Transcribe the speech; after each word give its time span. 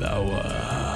lawan. 0.00 0.95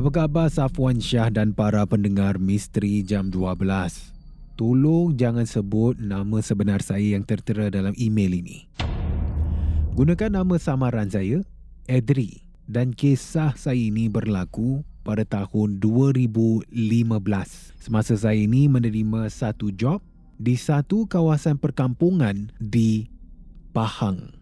Apa 0.00 0.24
khabar 0.24 0.48
Safwan 0.48 0.96
Syah 0.96 1.28
dan 1.28 1.52
para 1.52 1.84
pendengar 1.84 2.40
Misteri 2.40 3.04
Jam 3.04 3.28
12? 3.28 3.60
Tolong 4.56 5.12
jangan 5.12 5.44
sebut 5.44 6.00
nama 6.00 6.40
sebenar 6.40 6.80
saya 6.80 7.20
yang 7.20 7.20
tertera 7.20 7.68
dalam 7.68 7.92
email 8.00 8.32
ini. 8.32 8.64
Gunakan 9.92 10.40
nama 10.40 10.56
samaran 10.56 11.12
saya, 11.12 11.44
Edri. 11.84 12.40
Dan 12.64 12.96
kisah 12.96 13.52
saya 13.60 13.76
ini 13.76 14.08
berlaku 14.08 14.80
pada 15.04 15.28
tahun 15.28 15.84
2015. 15.84 16.72
Semasa 17.76 18.16
saya 18.16 18.40
ini 18.40 18.72
menerima 18.72 19.28
satu 19.28 19.68
job 19.68 20.00
di 20.40 20.56
satu 20.56 21.04
kawasan 21.12 21.60
perkampungan 21.60 22.48
di 22.56 23.04
Pahang. 23.76 24.32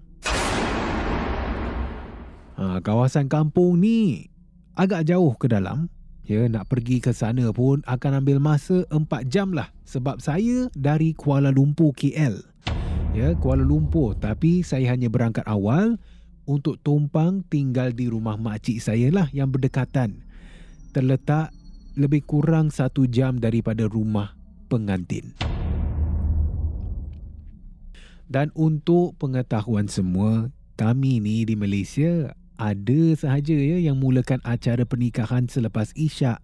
Ha, 2.54 2.78
kawasan 2.78 3.26
kampung 3.26 3.82
ni 3.82 4.30
agak 4.78 5.10
jauh 5.10 5.34
ke 5.34 5.50
dalam. 5.50 5.90
Ya, 6.28 6.46
nak 6.46 6.70
pergi 6.70 7.02
ke 7.02 7.10
sana 7.10 7.50
pun 7.50 7.82
akan 7.88 8.22
ambil 8.22 8.38
masa 8.38 8.86
4 8.94 9.26
jam 9.26 9.50
lah. 9.50 9.74
Sebab 9.88 10.22
saya 10.22 10.70
dari 10.76 11.16
Kuala 11.16 11.50
Lumpur 11.50 11.90
KL. 11.96 12.38
Ya, 13.16 13.34
Kuala 13.34 13.66
Lumpur. 13.66 14.14
Tapi 14.14 14.62
saya 14.62 14.94
hanya 14.94 15.10
berangkat 15.10 15.42
awal 15.48 15.98
untuk 16.44 16.78
tumpang 16.84 17.42
tinggal 17.48 17.90
di 17.96 18.06
rumah 18.12 18.36
makcik 18.38 18.78
saya 18.78 19.08
lah 19.08 19.26
yang 19.32 19.50
berdekatan. 19.50 20.22
Terletak 20.92 21.50
lebih 21.96 22.22
kurang 22.28 22.70
satu 22.70 23.08
jam 23.08 23.40
daripada 23.40 23.88
rumah 23.88 24.36
pengantin. 24.68 25.32
Dan 28.28 28.52
untuk 28.52 29.16
pengetahuan 29.16 29.88
semua, 29.88 30.52
kami 30.76 31.24
ni 31.24 31.48
di 31.48 31.56
Malaysia 31.56 32.36
ada 32.58 33.14
sahaja 33.14 33.54
ya 33.54 33.78
yang 33.78 34.02
mulakan 34.02 34.42
acara 34.42 34.82
pernikahan 34.82 35.46
selepas 35.46 35.94
isyak 35.94 36.42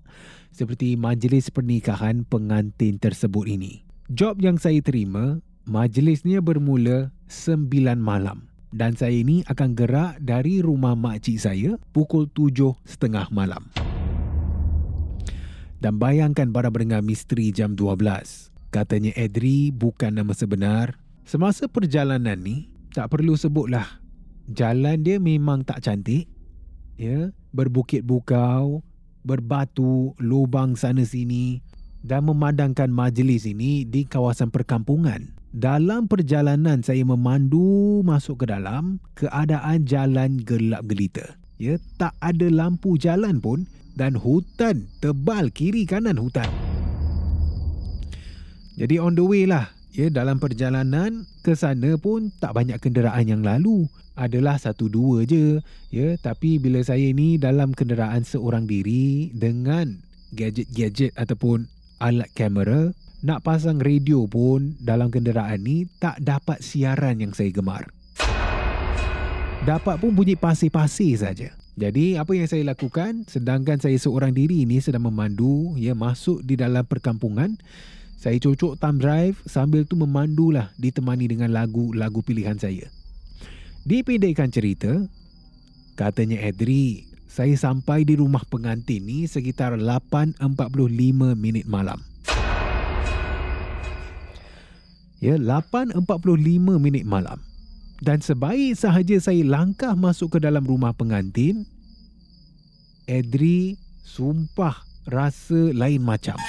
seperti 0.54 0.94
majlis 0.94 1.50
pernikahan 1.50 2.22
pengantin 2.24 3.02
tersebut 3.02 3.50
ini. 3.50 3.82
Job 4.08 4.38
yang 4.38 4.54
saya 4.54 4.78
terima, 4.78 5.42
majlisnya 5.66 6.38
bermula 6.38 7.10
9 7.26 7.98
malam 7.98 8.46
dan 8.74 8.94
saya 8.94 9.14
ini 9.14 9.42
akan 9.50 9.74
gerak 9.74 10.22
dari 10.22 10.62
rumah 10.62 10.94
makcik 10.94 11.38
saya 11.38 11.78
pukul 11.90 12.30
7.30 12.30 13.34
malam. 13.34 13.70
Dan 15.82 16.00
bayangkan 16.00 16.48
para 16.48 16.70
pendengar 16.72 17.04
misteri 17.04 17.52
jam 17.52 17.76
12. 17.76 18.54
Katanya 18.72 19.12
Edri 19.14 19.68
bukan 19.70 20.16
nama 20.16 20.32
sebenar. 20.32 20.96
Semasa 21.28 21.68
perjalanan 21.68 22.40
ni, 22.40 22.72
tak 22.96 23.12
perlu 23.12 23.36
sebutlah 23.36 24.03
jalan 24.50 25.00
dia 25.00 25.16
memang 25.16 25.64
tak 25.64 25.84
cantik. 25.84 26.28
Ya, 26.94 27.34
berbukit 27.50 28.06
bukau, 28.06 28.86
berbatu, 29.26 30.14
lubang 30.22 30.78
sana 30.78 31.02
sini 31.02 31.58
dan 32.04 32.28
memandangkan 32.28 32.92
majlis 32.92 33.48
ini 33.48 33.82
di 33.82 34.06
kawasan 34.06 34.52
perkampungan. 34.52 35.34
Dalam 35.54 36.06
perjalanan 36.06 36.86
saya 36.86 37.02
memandu 37.02 38.02
masuk 38.06 38.44
ke 38.44 38.46
dalam, 38.50 39.02
keadaan 39.18 39.86
jalan 39.86 40.38
gelap 40.42 40.86
gelita. 40.86 41.34
Ya, 41.58 41.78
tak 41.98 42.14
ada 42.22 42.46
lampu 42.50 42.98
jalan 42.98 43.42
pun 43.42 43.66
dan 43.98 44.14
hutan 44.18 44.86
tebal 44.98 45.50
kiri 45.50 45.86
kanan 45.86 46.18
hutan. 46.18 46.50
Jadi 48.74 48.98
on 48.98 49.14
the 49.14 49.22
way 49.22 49.46
lah 49.46 49.73
Ya, 49.94 50.10
dalam 50.10 50.42
perjalanan 50.42 51.22
ke 51.46 51.54
sana 51.54 51.94
pun 51.94 52.34
tak 52.42 52.58
banyak 52.58 52.82
kenderaan 52.82 53.30
yang 53.30 53.46
lalu. 53.46 53.86
Adalah 54.18 54.58
satu 54.58 54.90
dua 54.90 55.22
je. 55.22 55.62
Ya, 55.94 56.18
tapi 56.18 56.58
bila 56.58 56.82
saya 56.82 57.14
ni 57.14 57.38
dalam 57.38 57.70
kenderaan 57.70 58.26
seorang 58.26 58.66
diri 58.66 59.30
dengan 59.30 60.02
gadget-gadget 60.34 61.14
ataupun 61.14 61.70
alat 62.02 62.26
kamera, 62.34 62.90
nak 63.22 63.46
pasang 63.46 63.78
radio 63.78 64.26
pun 64.26 64.74
dalam 64.82 65.14
kenderaan 65.14 65.62
ni 65.62 65.86
tak 66.02 66.18
dapat 66.18 66.58
siaran 66.58 67.22
yang 67.22 67.30
saya 67.30 67.54
gemar. 67.54 67.86
Dapat 69.62 70.02
pun 70.02 70.10
bunyi 70.10 70.34
pasir-pasir 70.34 71.22
saja. 71.22 71.54
Jadi 71.78 72.18
apa 72.18 72.34
yang 72.34 72.50
saya 72.50 72.66
lakukan 72.66 73.30
sedangkan 73.30 73.78
saya 73.78 73.94
seorang 73.94 74.34
diri 74.34 74.66
ni 74.66 74.82
sedang 74.82 75.06
memandu 75.06 75.78
ya 75.78 75.94
masuk 75.94 76.42
di 76.42 76.58
dalam 76.58 76.82
perkampungan 76.82 77.58
saya 78.24 78.40
cocok 78.40 78.80
thumb 78.80 78.96
drive 78.96 79.36
sambil 79.44 79.84
tu 79.84 80.00
memandulah 80.00 80.72
ditemani 80.80 81.28
dengan 81.28 81.52
lagu-lagu 81.52 82.24
pilihan 82.24 82.56
saya. 82.56 82.88
Dipendekkan 83.84 84.48
cerita, 84.48 84.96
katanya 85.92 86.40
Edri, 86.40 87.04
saya 87.28 87.52
sampai 87.52 88.08
di 88.08 88.16
rumah 88.16 88.40
pengantin 88.48 89.04
ni 89.04 89.28
sekitar 89.28 89.76
8.45 89.76 90.40
minit 91.36 91.68
malam. 91.68 92.00
Ya, 95.20 95.36
8.45 95.36 96.00
minit 96.80 97.04
malam. 97.04 97.44
Dan 98.00 98.24
sebaik 98.24 98.72
sahaja 98.72 99.20
saya 99.20 99.44
langkah 99.44 99.92
masuk 99.92 100.40
ke 100.40 100.48
dalam 100.48 100.64
rumah 100.64 100.96
pengantin, 100.96 101.68
Edri 103.04 103.76
sumpah 104.00 104.80
rasa 105.04 105.76
lain 105.76 106.00
macam. 106.00 106.40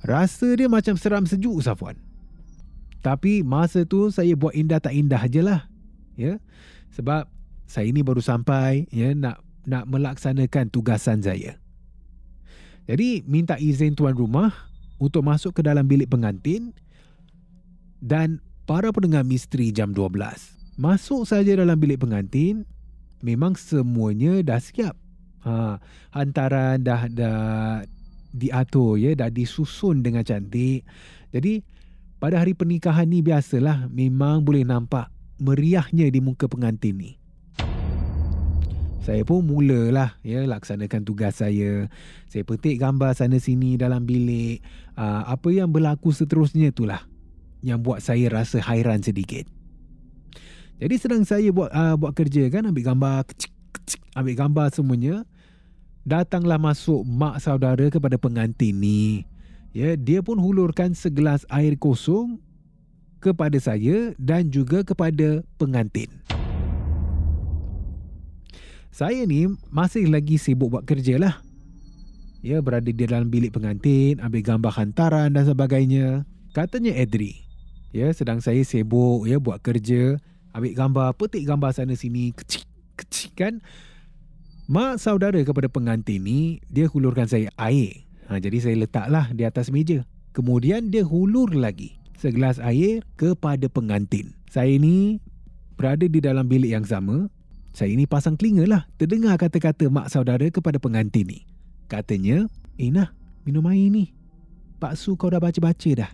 Rasa 0.00 0.56
dia 0.56 0.68
macam 0.68 0.96
seram 0.96 1.28
sejuk 1.28 1.60
Safwan. 1.60 1.96
Tapi 3.00 3.40
masa 3.40 3.84
tu 3.88 4.12
saya 4.12 4.36
buat 4.36 4.52
indah 4.52 4.80
tak 4.80 4.92
indah 4.92 5.24
je 5.28 5.40
lah. 5.40 5.68
Ya. 6.16 6.36
Sebab 6.92 7.28
saya 7.64 7.88
ni 7.88 8.04
baru 8.04 8.20
sampai 8.20 8.88
ya 8.92 9.12
nak 9.16 9.40
nak 9.64 9.88
melaksanakan 9.88 10.68
tugasan 10.72 11.24
saya. 11.24 11.56
Jadi 12.88 13.22
minta 13.28 13.56
izin 13.60 13.94
tuan 13.94 14.16
rumah 14.16 14.52
untuk 15.00 15.24
masuk 15.24 15.60
ke 15.60 15.62
dalam 15.64 15.86
bilik 15.86 16.10
pengantin 16.10 16.74
dan 18.00 18.40
para 18.64 18.90
pendengar 18.90 19.22
misteri 19.22 19.70
jam 19.70 19.92
12. 19.92 20.16
Masuk 20.80 21.28
saja 21.28 21.52
dalam 21.54 21.76
bilik 21.76 22.00
pengantin, 22.00 22.64
memang 23.20 23.52
semuanya 23.54 24.40
dah 24.40 24.60
siap. 24.60 24.96
Ha, 25.44 25.80
hantaran 26.12 26.84
dah 26.84 27.08
dah 27.08 27.84
diatur 28.30 28.96
ya, 28.96 29.14
dah 29.18 29.30
disusun 29.30 30.02
dengan 30.02 30.24
cantik. 30.26 30.86
Jadi 31.30 31.62
pada 32.18 32.42
hari 32.42 32.56
pernikahan 32.56 33.06
ni 33.06 33.22
biasalah 33.22 33.90
memang 33.90 34.42
boleh 34.42 34.66
nampak 34.66 35.10
meriahnya 35.40 36.10
di 36.12 36.20
muka 36.20 36.46
pengantin 36.46 36.96
ni 37.00 37.20
saya 39.00 39.24
pun 39.24 39.42
mulalah 39.42 40.14
ya 40.20 40.44
laksanakan 40.44 41.02
tugas 41.02 41.40
saya. 41.40 41.88
Saya 42.28 42.46
petik 42.46 42.78
gambar 42.78 43.16
sana 43.16 43.40
sini 43.40 43.80
dalam 43.80 44.04
bilik. 44.04 44.60
Uh, 44.94 45.24
apa 45.24 45.48
yang 45.50 45.72
berlaku 45.72 46.12
seterusnya 46.12 46.70
itulah 46.70 47.02
yang 47.64 47.80
buat 47.80 48.04
saya 48.04 48.28
rasa 48.28 48.60
hairan 48.60 49.00
sedikit. 49.00 49.48
Jadi 50.78 50.94
sedang 50.94 51.24
saya 51.24 51.48
buat 51.50 51.72
uh, 51.72 51.96
buat 51.96 52.12
kerja 52.12 52.48
kan 52.52 52.68
ambil 52.68 52.92
gambar 52.92 53.26
kecik, 53.34 53.52
kecik, 53.74 54.00
ambil 54.14 54.34
gambar 54.36 54.66
semuanya. 54.70 55.14
Datanglah 56.00 56.56
masuk 56.56 57.04
mak 57.04 57.44
saudara 57.44 57.92
kepada 57.92 58.16
pengantin 58.16 58.80
ni. 58.80 59.28
Ya, 59.76 59.94
dia 59.94 60.24
pun 60.24 60.40
hulurkan 60.40 60.96
segelas 60.96 61.44
air 61.52 61.76
kosong 61.76 62.40
kepada 63.20 63.54
saya 63.60 64.16
dan 64.16 64.48
juga 64.48 64.80
kepada 64.80 65.44
pengantin. 65.60 66.08
Saya 68.90 69.22
ni 69.28 69.46
masih 69.70 70.10
lagi 70.10 70.40
sibuk 70.40 70.74
buat 70.74 70.84
kerja 70.88 71.20
lah. 71.20 71.38
Ya, 72.40 72.64
berada 72.64 72.88
di 72.88 72.96
dalam 72.96 73.28
bilik 73.28 73.52
pengantin, 73.52 74.18
ambil 74.24 74.40
gambar 74.40 74.72
hantaran 74.72 75.36
dan 75.36 75.44
sebagainya. 75.44 76.24
Katanya 76.56 76.96
Edri. 76.96 77.44
Ya, 77.92 78.08
sedang 78.16 78.40
saya 78.40 78.64
sibuk 78.64 79.28
ya 79.28 79.36
buat 79.36 79.60
kerja, 79.60 80.16
ambil 80.56 80.72
gambar, 80.74 81.08
petik 81.14 81.44
gambar 81.44 81.76
sana 81.76 81.92
sini, 81.94 82.32
kecil, 82.32 82.64
kecil 82.96 83.30
kan. 83.36 83.54
Mak 84.70 85.02
saudara 85.02 85.42
kepada 85.42 85.66
pengantin 85.66 86.22
ni, 86.22 86.62
dia 86.70 86.86
hulurkan 86.86 87.26
saya 87.26 87.50
air. 87.58 88.06
Ha, 88.30 88.38
jadi 88.38 88.62
saya 88.62 88.78
letaklah 88.78 89.34
di 89.34 89.42
atas 89.42 89.66
meja. 89.66 90.06
Kemudian 90.30 90.94
dia 90.94 91.02
hulur 91.02 91.50
lagi 91.50 91.98
segelas 92.14 92.62
air 92.62 93.02
kepada 93.18 93.66
pengantin. 93.66 94.30
Saya 94.46 94.70
ni 94.78 95.18
berada 95.74 96.06
di 96.06 96.22
dalam 96.22 96.46
bilik 96.46 96.70
yang 96.70 96.86
sama 96.86 97.26
saya 97.74 97.90
ini 97.90 98.06
pasang 98.06 98.38
telinga 98.38 98.62
lah 98.62 98.86
terdengar 98.94 99.42
kata-kata 99.42 99.90
mak 99.90 100.06
saudara 100.06 100.46
kepada 100.46 100.78
pengantin 100.78 101.26
ni. 101.26 101.42
Katanya, 101.90 102.46
eh 102.78 102.94
nah, 102.94 103.10
minum 103.42 103.66
air 103.66 103.90
ni. 103.90 104.14
Pak 104.78 104.94
Su 104.94 105.18
kau 105.18 105.34
dah 105.34 105.42
baca-baca 105.42 105.90
dah. 105.98 106.10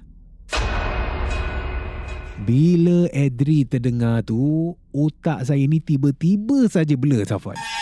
Bila 2.40 3.04
Edri 3.12 3.68
terdengar 3.68 4.24
tu, 4.24 4.72
otak 4.96 5.44
saya 5.44 5.60
ni 5.68 5.76
tiba-tiba 5.76 6.72
saja 6.72 6.96
blur 6.96 7.20
Safwan. 7.28 7.75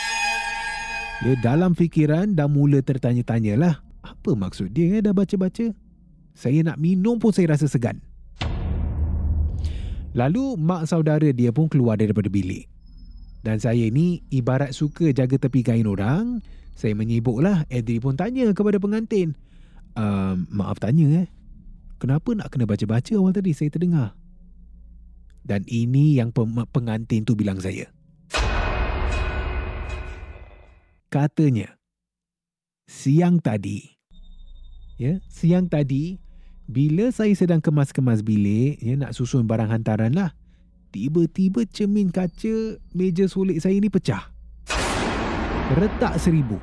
Ya, 1.23 1.39
dalam 1.39 1.79
fikiran 1.79 2.35
dah 2.35 2.51
mula 2.51 2.83
tertanya-tanya 2.83 3.55
lah. 3.55 3.75
Apa 4.03 4.35
maksud 4.35 4.75
dia 4.75 4.99
eh, 4.99 5.03
dah 5.05 5.15
baca-baca? 5.15 5.71
Saya 6.35 6.67
nak 6.67 6.83
minum 6.83 7.23
pun 7.23 7.31
saya 7.31 7.55
rasa 7.55 7.71
segan. 7.71 8.03
Lalu 10.15 10.59
mak 10.59 10.91
saudara 10.91 11.31
dia 11.31 11.55
pun 11.55 11.71
keluar 11.71 11.95
daripada 11.95 12.27
bilik. 12.27 12.67
Dan 13.47 13.63
saya 13.63 13.87
ni 13.93 14.27
ibarat 14.35 14.75
suka 14.75 15.15
jaga 15.15 15.39
tepi 15.39 15.63
kain 15.63 15.87
orang. 15.87 16.43
Saya 16.75 16.99
menyibuklah. 16.99 17.63
Edri 17.71 18.03
pun 18.03 18.19
tanya 18.19 18.51
kepada 18.51 18.83
pengantin. 18.83 19.39
Um, 19.95 20.51
maaf 20.51 20.83
tanya 20.83 21.23
eh. 21.23 21.29
Kenapa 22.03 22.35
nak 22.35 22.51
kena 22.51 22.67
baca-baca 22.67 23.15
awal 23.15 23.31
tadi 23.31 23.55
saya 23.55 23.71
terdengar? 23.71 24.19
Dan 25.45 25.63
ini 25.71 26.19
yang 26.19 26.35
pengantin 26.73 27.23
tu 27.23 27.39
bilang 27.39 27.61
saya. 27.63 27.87
Katanya, 31.15 31.79
siang 32.91 33.39
tadi, 33.39 33.87
ya, 34.99 35.23
siang 35.31 35.71
tadi, 35.71 36.19
bila 36.67 37.15
saya 37.15 37.31
sedang 37.39 37.63
kemas-kemas 37.63 38.27
bilik, 38.27 38.83
ya, 38.83 38.99
nak 38.99 39.15
susun 39.15 39.47
barang 39.47 39.71
hantaran 39.71 40.11
lah, 40.11 40.35
Tiba-tiba 40.95 41.67
cermin 41.67 42.07
kaca 42.07 42.79
meja 42.95 43.27
sulit 43.27 43.59
saya 43.59 43.75
ni 43.75 43.91
pecah. 43.91 44.31
Retak 45.75 46.23
seribu. 46.23 46.63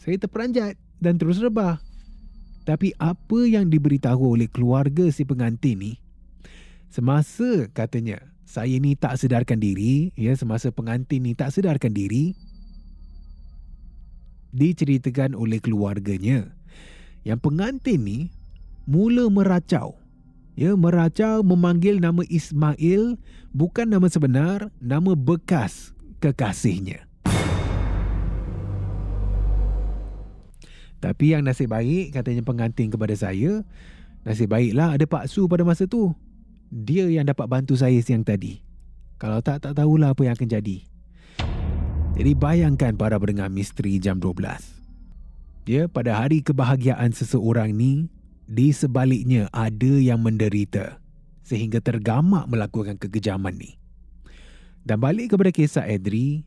Saya 0.00 0.16
terperanjat 0.16 0.72
dan 1.04 1.20
terus 1.20 1.36
rebah. 1.36 1.76
Tapi 2.64 2.96
apa 2.96 3.44
yang 3.44 3.68
diberitahu 3.68 4.40
oleh 4.40 4.48
keluarga 4.48 5.12
si 5.12 5.28
pengantin 5.28 5.84
ni, 5.84 5.92
semasa 6.88 7.68
katanya 7.76 8.24
saya 8.48 8.72
ni 8.80 8.96
tak 8.96 9.20
sedarkan 9.20 9.60
diri, 9.60 10.16
ya 10.16 10.32
semasa 10.32 10.72
pengantin 10.72 11.28
ni 11.28 11.36
tak 11.36 11.52
sedarkan 11.52 11.92
diri, 11.92 12.32
diceritakan 14.54 15.36
oleh 15.36 15.60
keluarganya 15.60 16.52
yang 17.26 17.36
pengantin 17.38 18.04
ni 18.04 18.18
mula 18.88 19.28
meracau 19.28 19.98
ya 20.58 20.74
meracau 20.74 21.46
memanggil 21.46 22.02
nama 22.02 22.26
Ismail 22.26 23.14
bukan 23.54 23.86
nama 23.86 24.10
sebenar, 24.10 24.74
nama 24.82 25.14
bekas 25.14 25.94
kekasihnya. 26.18 27.06
Tapi 30.98 31.30
yang 31.30 31.46
nasib 31.46 31.70
baik 31.70 32.10
katanya 32.10 32.42
pengantin 32.42 32.90
kepada 32.90 33.14
saya, 33.14 33.62
nasib 34.26 34.50
baiklah 34.50 34.98
ada 34.98 35.06
Pak 35.06 35.30
Su 35.30 35.46
pada 35.46 35.62
masa 35.62 35.86
tu. 35.86 36.10
Dia 36.74 37.06
yang 37.06 37.22
dapat 37.22 37.46
bantu 37.46 37.78
saya 37.78 37.94
siang 38.02 38.26
tadi. 38.26 38.58
Kalau 39.22 39.38
tak, 39.38 39.62
tak 39.62 39.78
tahulah 39.78 40.10
apa 40.10 40.26
yang 40.26 40.34
akan 40.34 40.50
jadi. 40.50 40.82
Jadi 42.18 42.34
bayangkan 42.34 42.98
para 42.98 43.14
pendengar 43.14 43.46
misteri 43.46 44.02
jam 44.02 44.18
12. 44.18 44.42
Ya, 45.70 45.86
pada 45.86 46.18
hari 46.18 46.42
kebahagiaan 46.42 47.14
seseorang 47.14 47.70
ni, 47.70 48.10
di 48.42 48.74
sebaliknya 48.74 49.46
ada 49.54 49.94
yang 50.02 50.26
menderita 50.26 50.98
sehingga 51.46 51.78
tergamak 51.78 52.50
melakukan 52.50 52.98
kekejaman 52.98 53.54
ni. 53.54 53.78
Dan 54.82 54.98
balik 54.98 55.30
kepada 55.30 55.54
kisah 55.54 55.86
Edri, 55.86 56.42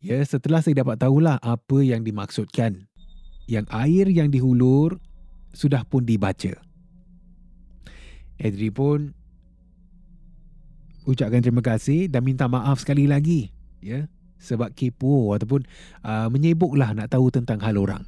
ya 0.00 0.16
setelah 0.24 0.64
saya 0.64 0.80
dapat 0.80 0.96
tahulah 0.96 1.36
apa 1.44 1.84
yang 1.84 2.08
dimaksudkan, 2.08 2.88
yang 3.44 3.68
air 3.68 4.08
yang 4.08 4.32
dihulur 4.32 4.96
sudah 5.52 5.84
pun 5.84 6.08
dibaca. 6.08 6.56
Edri 8.40 8.72
pun 8.72 9.12
ucapkan 11.08 11.42
terima 11.42 11.62
kasih 11.64 12.06
dan 12.06 12.22
minta 12.26 12.46
maaf 12.46 12.82
sekali 12.82 13.06
lagi, 13.10 13.50
ya 13.82 14.06
sebab 14.42 14.74
kepo 14.74 15.38
ataupun 15.38 15.62
uh, 16.02 16.26
menyibuklah 16.26 16.90
nak 16.98 17.14
tahu 17.14 17.30
tentang 17.30 17.62
hal 17.62 17.78
orang. 17.78 18.02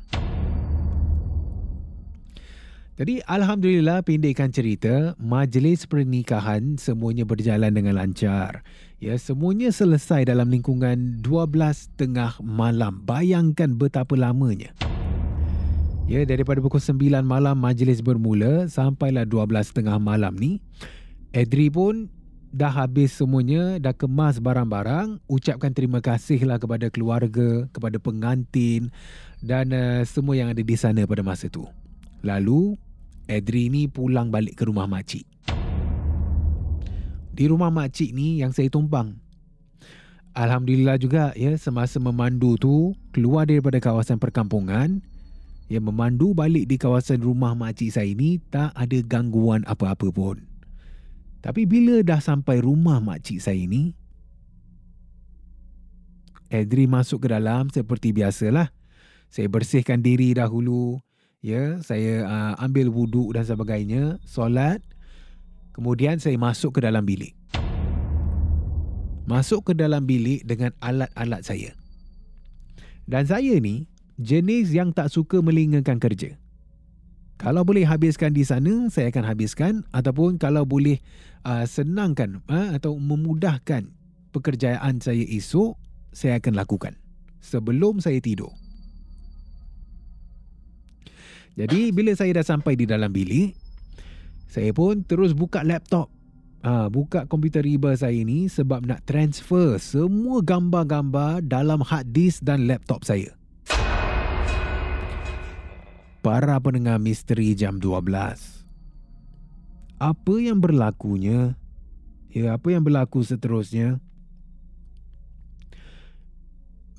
Jadi 2.95 3.19
Alhamdulillah 3.27 4.07
pendekkan 4.07 4.55
cerita, 4.55 5.19
majlis 5.19 5.83
pernikahan 5.83 6.79
semuanya 6.79 7.27
berjalan 7.27 7.75
dengan 7.75 7.99
lancar. 7.99 8.63
Ya, 9.03 9.19
semuanya 9.19 9.75
selesai 9.75 10.31
dalam 10.31 10.47
lingkungan 10.47 11.19
12 11.19 11.99
tengah 11.99 12.39
malam. 12.39 13.03
Bayangkan 13.03 13.75
betapa 13.75 14.15
lamanya. 14.15 14.71
Ya, 16.07 16.23
daripada 16.23 16.63
pukul 16.63 16.79
9 16.79 17.27
malam 17.27 17.59
majlis 17.59 17.99
bermula 17.99 18.71
sampailah 18.71 19.27
12 19.27 19.75
tengah 19.75 19.99
malam 19.99 20.39
ni. 20.39 20.63
Edri 21.35 21.75
pun 21.75 22.07
dah 22.55 22.71
habis 22.71 23.11
semuanya, 23.19 23.83
dah 23.83 23.91
kemas 23.91 24.39
barang-barang, 24.39 25.19
ucapkan 25.27 25.75
terima 25.75 25.99
kasihlah 25.99 26.63
kepada 26.63 26.87
keluarga, 26.87 27.67
kepada 27.75 27.99
pengantin 27.99 28.95
dan 29.43 29.75
uh, 29.75 30.07
semua 30.07 30.39
yang 30.39 30.55
ada 30.55 30.63
di 30.63 30.79
sana 30.79 31.03
pada 31.03 31.27
masa 31.27 31.51
tu. 31.51 31.67
Lalu 32.23 32.79
Edri 33.27 33.67
ni 33.73 33.91
pulang 33.91 34.31
balik 34.31 34.55
ke 34.55 34.71
rumah 34.71 34.87
makcik. 34.87 35.27
Di 37.35 37.51
rumah 37.51 37.75
makcik 37.75 38.15
ni 38.15 38.39
yang 38.39 38.55
saya 38.55 38.71
tumpang. 38.71 39.19
Alhamdulillah 40.39 40.95
juga 41.03 41.35
ya 41.35 41.59
semasa 41.59 41.99
memandu 41.99 42.55
tu 42.55 42.95
keluar 43.11 43.51
daripada 43.51 43.83
kawasan 43.83 44.23
perkampungan 44.23 45.03
yang 45.67 45.85
memandu 45.91 46.37
balik 46.39 46.71
di 46.71 46.79
kawasan 46.79 47.19
rumah 47.19 47.59
makcik 47.59 47.91
saya 47.91 48.15
ni 48.15 48.39
tak 48.53 48.71
ada 48.79 48.99
gangguan 49.03 49.67
apa-apa 49.67 50.15
pun. 50.15 50.54
Tapi 51.45 51.69
bila 51.69 52.01
dah 52.01 52.25
sampai 52.25 52.65
rumah 52.65 53.05
makcik 53.05 53.37
saya 53.37 53.61
ni 53.69 53.93
Edri 56.49 56.89
masuk 56.89 57.29
ke 57.29 57.29
dalam 57.29 57.69
seperti 57.69 58.17
biasalah. 58.17 58.73
Saya 59.29 59.51
bersihkan 59.51 60.01
diri 60.01 60.33
dahulu 60.33 61.03
Ya, 61.45 61.77
saya 61.85 62.25
uh, 62.25 62.55
ambil 62.57 62.89
wuduk 62.89 63.37
dan 63.37 63.45
sebagainya, 63.45 64.17
solat. 64.25 64.81
Kemudian 65.77 66.17
saya 66.17 66.41
masuk 66.41 66.81
ke 66.81 66.81
dalam 66.81 67.05
bilik. 67.05 67.37
Masuk 69.29 69.69
ke 69.69 69.73
dalam 69.77 70.09
bilik 70.09 70.41
dengan 70.49 70.73
alat-alat 70.81 71.45
saya. 71.45 71.77
Dan 73.05 73.29
saya 73.29 73.61
ni 73.61 73.85
jenis 74.17 74.73
yang 74.73 74.97
tak 74.97 75.13
suka 75.13 75.45
melingangkan 75.45 76.01
kerja. 76.01 76.41
Kalau 77.45 77.61
boleh 77.61 77.85
habiskan 77.85 78.33
di 78.33 78.41
sana, 78.41 78.89
saya 78.89 79.13
akan 79.13 79.25
habiskan 79.29 79.85
ataupun 79.93 80.41
kalau 80.41 80.65
boleh 80.65 80.97
uh, 81.45 81.69
senangkan 81.69 82.41
uh, 82.49 82.73
atau 82.73 82.97
memudahkan 82.97 83.93
pekerjaan 84.33 85.05
saya 85.05 85.21
esok, 85.29 85.77
saya 86.09 86.41
akan 86.41 86.57
lakukan 86.57 86.97
sebelum 87.45 88.01
saya 88.01 88.17
tidur. 88.25 88.49
Jadi 91.61 91.93
bila 91.93 92.17
saya 92.17 92.41
dah 92.41 92.49
sampai 92.49 92.81
di 92.81 92.89
dalam 92.89 93.13
bilik, 93.13 93.53
saya 94.49 94.73
pun 94.73 95.05
terus 95.05 95.37
buka 95.37 95.61
laptop. 95.61 96.09
Ha, 96.65 96.89
buka 96.89 97.29
komputer 97.29 97.61
riba 97.61 97.93
saya 97.93 98.25
ni 98.25 98.49
sebab 98.49 98.89
nak 98.89 99.05
transfer 99.05 99.77
semua 99.77 100.41
gambar-gambar 100.41 101.45
dalam 101.45 101.85
hard 101.85 102.09
disk 102.09 102.41
dan 102.41 102.65
laptop 102.65 103.05
saya. 103.05 103.37
Para 106.25 106.57
pendengar 106.57 106.97
misteri 106.97 107.53
jam 107.53 107.77
12. 107.77 108.01
Apa 110.01 110.35
yang 110.41 110.57
berlakunya? 110.57 111.53
Ya, 112.33 112.57
apa 112.57 112.73
yang 112.73 112.81
berlaku 112.81 113.21
seterusnya? 113.21 114.01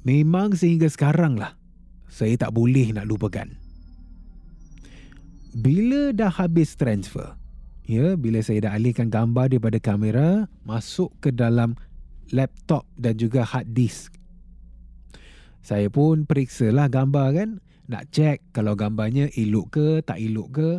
Memang 0.06 0.54
sehingga 0.54 0.86
sekarang 0.86 1.42
lah 1.42 1.58
saya 2.06 2.38
tak 2.38 2.54
boleh 2.54 2.94
nak 2.94 3.10
lupakan. 3.10 3.50
Bila 5.58 6.14
dah 6.14 6.30
habis 6.30 6.78
transfer, 6.78 7.34
ya, 7.90 8.14
bila 8.14 8.46
saya 8.46 8.70
dah 8.70 8.78
alihkan 8.78 9.10
gambar 9.10 9.50
daripada 9.50 9.82
kamera 9.82 10.46
masuk 10.70 11.10
ke 11.18 11.34
dalam 11.34 11.74
laptop 12.30 12.86
dan 12.94 13.18
juga 13.18 13.42
hard 13.42 13.74
disk. 13.74 14.14
Saya 15.66 15.90
pun 15.90 16.30
periksa 16.30 16.70
lah 16.70 16.86
gambar 16.86 17.28
kan, 17.34 17.50
nak 17.86 18.10
cek 18.14 18.54
kalau 18.56 18.74
gambarnya 18.74 19.30
elok 19.34 19.68
ke, 19.74 19.88
tak 20.02 20.22
elok 20.22 20.50
ke. 20.54 20.72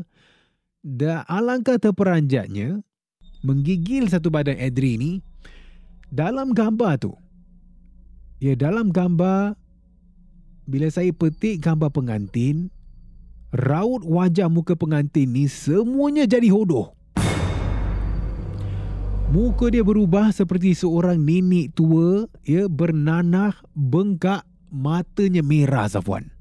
Dan 0.87 1.27
alangkah 1.27 1.83
terperanjatnya, 1.83 2.79
menggigil 3.43 4.07
satu 4.07 4.31
badan 4.31 4.59
Adri 4.59 4.95
ni, 4.95 5.13
dalam 6.15 6.55
gambar 6.55 6.95
tu, 7.03 7.13
Ya 8.37 8.53
dalam 8.53 8.93
gambar 8.93 9.57
bila 10.69 10.93
saya 10.93 11.09
petik 11.15 11.65
gambar 11.65 11.89
pengantin, 11.89 12.69
raut 13.55 14.05
wajah 14.05 14.53
muka 14.53 14.77
pengantin 14.77 15.33
ni 15.33 15.49
semuanya 15.49 16.29
jadi 16.29 16.53
hodoh. 16.53 16.93
Muka 19.33 19.73
dia 19.73 19.83
berubah 19.83 20.31
seperti 20.31 20.77
seorang 20.77 21.19
nenek 21.19 21.75
tua, 21.75 22.29
ya 22.45 22.69
bernanah, 22.69 23.57
bengkak, 23.73 24.45
matanya 24.69 25.41
merah 25.41 25.89
Safwan. 25.89 26.36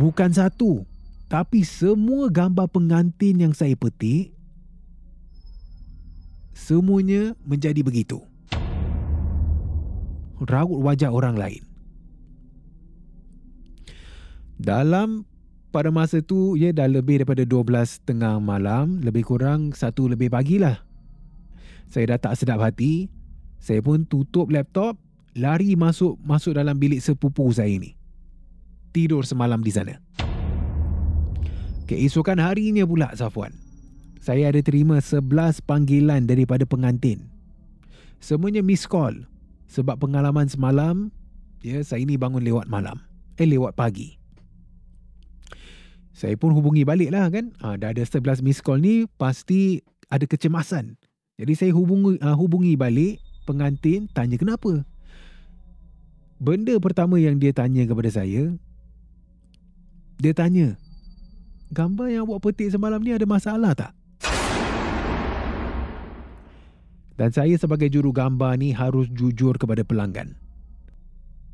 Bukan 0.00 0.32
satu, 0.32 0.88
tapi 1.28 1.60
semua 1.60 2.32
gambar 2.32 2.72
pengantin 2.72 3.36
yang 3.36 3.52
saya 3.52 3.76
petik 3.76 4.32
semuanya 6.56 7.36
menjadi 7.44 7.84
begitu 7.84 8.24
raut 10.48 10.80
wajah 10.80 11.12
orang 11.12 11.36
lain. 11.36 11.64
Dalam 14.60 15.24
pada 15.72 15.88
masa 15.92 16.20
tu 16.20 16.56
ia 16.56 16.72
dah 16.72 16.88
lebih 16.88 17.24
daripada 17.24 17.44
12 17.44 18.04
tengah 18.04 18.40
malam, 18.40 19.00
lebih 19.04 19.24
kurang 19.24 19.72
satu 19.76 20.08
lebih 20.08 20.32
pagi 20.32 20.60
lah. 20.60 20.84
Saya 21.90 22.16
dah 22.16 22.30
tak 22.30 22.34
sedap 22.40 22.60
hati. 22.60 23.08
Saya 23.60 23.84
pun 23.84 24.08
tutup 24.08 24.48
laptop, 24.48 24.96
lari 25.36 25.76
masuk 25.76 26.16
masuk 26.24 26.56
dalam 26.56 26.76
bilik 26.80 27.04
sepupu 27.04 27.44
saya 27.52 27.76
ni. 27.76 27.99
Tidur 28.90 29.22
semalam 29.22 29.62
di 29.62 29.70
sana. 29.70 29.98
Keesokan 31.86 32.38
harinya 32.38 32.86
pula 32.86 33.10
Safwan. 33.18 33.54
Saya 34.20 34.52
ada 34.52 34.60
terima 34.60 35.00
11 35.00 35.64
panggilan 35.64 36.28
daripada 36.28 36.62
pengantin. 36.68 37.26
Semuanya 38.20 38.60
miss 38.60 38.84
call 38.84 39.24
sebab 39.70 39.96
pengalaman 39.96 40.44
semalam, 40.44 41.08
ya, 41.64 41.80
saya 41.80 42.04
ini 42.04 42.20
bangun 42.20 42.44
lewat 42.44 42.68
malam. 42.68 43.00
Eh, 43.40 43.48
lewat 43.48 43.78
pagi. 43.78 44.20
Saya 46.12 46.36
pun 46.36 46.52
hubungi 46.52 46.84
balik 46.84 47.16
lah 47.16 47.32
kan. 47.32 47.56
Ha, 47.64 47.80
dah 47.80 47.96
ada 47.96 48.04
11 48.04 48.44
miss 48.44 48.60
call 48.60 48.84
ni, 48.84 49.08
pasti 49.16 49.80
ada 50.12 50.28
kecemasan. 50.28 51.00
Jadi 51.40 51.52
saya 51.56 51.72
hubungi, 51.72 52.20
uh, 52.20 52.36
hubungi 52.36 52.76
balik 52.76 53.24
pengantin, 53.48 54.04
tanya 54.12 54.36
kenapa. 54.36 54.84
Benda 56.36 56.76
pertama 56.76 57.16
yang 57.16 57.40
dia 57.40 57.56
tanya 57.56 57.88
kepada 57.88 58.12
saya, 58.12 58.52
dia 60.20 60.36
tanya, 60.36 60.76
gambar 61.72 62.12
yang 62.12 62.28
awak 62.28 62.44
petik 62.44 62.68
semalam 62.68 63.00
ni 63.00 63.16
ada 63.16 63.24
masalah 63.24 63.72
tak? 63.72 63.92
Dan 67.16 67.32
saya 67.32 67.56
sebagai 67.56 67.88
juru 67.92 68.12
gambar 68.12 68.56
ni 68.60 68.72
harus 68.72 69.08
jujur 69.12 69.56
kepada 69.56 69.84
pelanggan. 69.84 70.36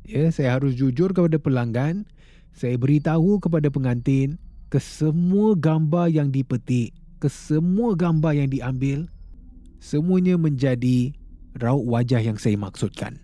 Ya, 0.07 0.31
saya 0.31 0.55
harus 0.55 0.75
jujur 0.79 1.11
kepada 1.11 1.35
pelanggan. 1.35 2.07
Saya 2.55 2.79
beritahu 2.79 3.43
kepada 3.43 3.67
pengantin 3.67 4.39
ke 4.71 4.79
semua 4.79 5.55
gambar 5.55 6.11
yang 6.11 6.31
dipetik, 6.31 6.95
ke 7.19 7.27
semua 7.27 7.95
gambar 7.95 8.35
yang 8.35 8.49
diambil, 8.51 9.07
semuanya 9.79 10.35
menjadi 10.35 11.15
raut 11.59 11.83
wajah 11.83 12.19
yang 12.19 12.39
saya 12.39 12.55
maksudkan. 12.55 13.19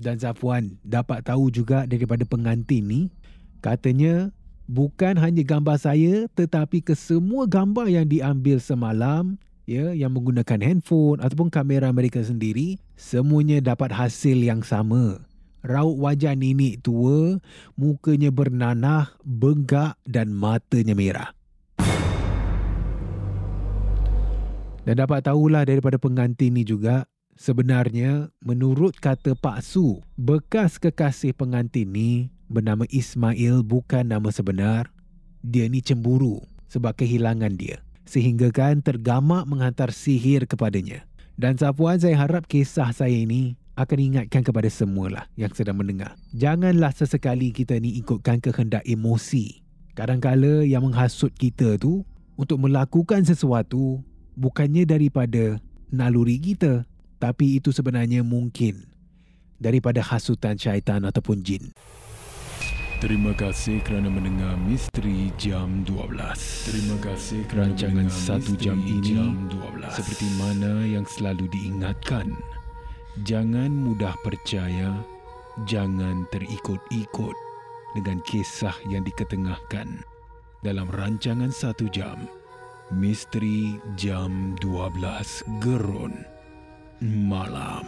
Dan 0.00 0.16
Zafwan 0.16 0.80
dapat 0.80 1.20
tahu 1.28 1.52
juga 1.52 1.84
daripada 1.84 2.24
pengantin 2.24 2.88
ni, 2.88 3.00
katanya 3.60 4.32
bukan 4.64 5.20
hanya 5.20 5.44
gambar 5.44 5.76
saya 5.76 6.24
tetapi 6.32 6.80
ke 6.80 6.96
semua 6.96 7.44
gambar 7.44 7.84
yang 7.84 8.08
diambil 8.08 8.56
semalam 8.56 9.36
ya 9.68 9.92
yang 9.92 10.16
menggunakan 10.16 10.56
handphone 10.64 11.20
ataupun 11.20 11.52
kamera 11.52 11.92
mereka 11.92 12.24
sendiri 12.24 12.80
semuanya 12.96 13.60
dapat 13.60 13.92
hasil 13.92 14.40
yang 14.40 14.64
sama. 14.64 15.20
Raut 15.60 16.00
wajah 16.00 16.32
nenek 16.32 16.80
tua 16.80 17.36
mukanya 17.76 18.32
bernanah 18.32 19.12
bengkak 19.20 20.00
dan 20.08 20.32
matanya 20.32 20.96
merah. 20.96 21.36
Dan 24.88 24.96
dapat 24.96 25.28
tahulah 25.28 25.68
daripada 25.68 26.00
pengantin 26.00 26.56
ni 26.56 26.64
juga 26.64 27.04
sebenarnya 27.38 28.32
menurut 28.42 28.98
kata 28.98 29.36
Pak 29.38 29.62
Su 29.62 30.02
bekas 30.14 30.78
kekasih 30.80 31.34
pengantin 31.34 31.92
ni 31.92 32.32
bernama 32.50 32.86
Ismail 32.90 33.62
bukan 33.62 34.10
nama 34.10 34.30
sebenar. 34.34 34.90
Dia 35.40 35.70
ni 35.70 35.80
cemburu 35.80 36.44
sebab 36.68 36.98
kehilangan 36.98 37.56
dia. 37.56 37.80
Sehingga 38.04 38.50
kan 38.50 38.82
tergamak 38.82 39.46
menghantar 39.46 39.94
sihir 39.94 40.44
kepadanya. 40.44 41.06
Dan 41.40 41.56
Sapuan 41.56 41.96
saya 41.96 42.18
harap 42.20 42.44
kisah 42.44 42.92
saya 42.92 43.14
ini 43.14 43.56
akan 43.80 43.98
ingatkan 43.98 44.44
kepada 44.44 44.68
semualah 44.68 45.24
yang 45.40 45.48
sedang 45.56 45.80
mendengar. 45.80 46.12
Janganlah 46.36 46.92
sesekali 46.92 47.48
kita 47.54 47.80
ni 47.80 47.96
ikutkan 48.02 48.44
kehendak 48.44 48.84
emosi. 48.84 49.64
Kadang-kala 49.96 50.68
yang 50.68 50.84
menghasut 50.84 51.32
kita 51.32 51.80
tu 51.80 52.04
untuk 52.36 52.60
melakukan 52.60 53.24
sesuatu 53.24 54.04
bukannya 54.36 54.84
daripada 54.84 55.56
naluri 55.88 56.36
kita. 56.36 56.84
Tapi 57.20 57.60
itu 57.60 57.68
sebenarnya 57.68 58.24
mungkin 58.24 58.88
daripada 59.60 60.00
hasutan 60.00 60.56
syaitan 60.56 61.04
ataupun 61.04 61.44
jin. 61.44 61.76
Terima 63.00 63.32
kasih 63.36 63.80
kerana 63.80 64.12
mendengar 64.12 64.56
Misteri 64.60 65.32
Jam 65.40 65.84
12. 65.84 66.16
Terima 66.68 66.96
kasih 67.00 67.44
kerana 67.48 67.72
rancangan 67.72 68.08
satu 68.12 68.52
jam 68.60 68.76
ini 68.80 69.16
jam 69.16 69.48
12. 69.48 69.88
seperti 70.00 70.26
mana 70.36 70.84
yang 70.84 71.04
selalu 71.08 71.48
diingatkan. 71.48 72.28
Jangan 73.24 73.72
mudah 73.72 74.12
percaya, 74.20 75.00
jangan 75.64 76.28
terikut-ikut 76.28 77.36
dengan 77.96 78.20
kisah 78.24 78.76
yang 78.88 79.04
diketengahkan 79.04 80.04
dalam 80.60 80.88
rancangan 80.92 81.52
satu 81.52 81.88
jam. 81.88 82.28
Misteri 82.92 83.80
Jam 83.96 84.58
12 84.60 85.62
Gerun 85.62 86.39
malam. 87.00 87.84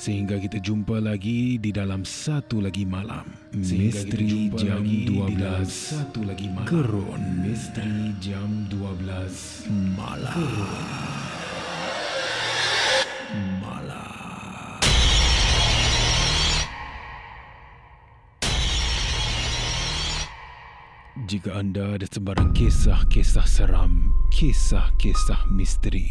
Sehingga 0.00 0.40
kita 0.40 0.56
jumpa 0.64 0.96
lagi 0.96 1.60
di 1.60 1.68
dalam 1.72 2.08
satu 2.08 2.64
lagi 2.64 2.88
malam. 2.88 3.28
Sehingga 3.52 4.00
Misteri 4.00 4.48
jam 4.56 4.80
12 4.80 5.04
di 5.04 5.36
dalam 5.36 5.64
satu 5.68 6.20
lagi 6.24 6.48
malam. 6.48 6.68
Kerun. 6.68 7.22
Misteri 7.44 8.16
jam 8.20 8.48
12 8.72 9.68
malam. 9.96 10.32
Kerun. 10.32 11.20
Jika 21.30 21.62
anda 21.62 21.94
ada 21.94 22.10
sebarang 22.10 22.50
kisah-kisah 22.58 23.46
seram, 23.46 24.10
kisah-kisah 24.34 25.46
misteri, 25.54 26.10